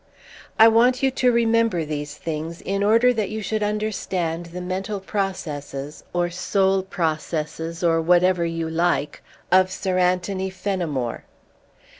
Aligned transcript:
I 0.57 0.67
want 0.67 1.03
you 1.03 1.11
to 1.11 1.31
remember 1.31 1.85
these 1.85 2.15
things 2.15 2.59
in 2.61 2.81
order 2.81 3.13
that 3.13 3.29
you 3.29 3.43
should 3.43 3.61
understand 3.61 4.47
the 4.47 4.59
mental 4.59 4.99
processes, 4.99 6.03
or 6.11 6.31
soul 6.31 6.81
processes, 6.81 7.83
or 7.83 8.01
whatever 8.01 8.43
you 8.43 8.67
like, 8.67 9.21
of 9.51 9.69
Sir 9.69 9.99
Anthony 9.99 10.49
Fenimore. 10.49 11.25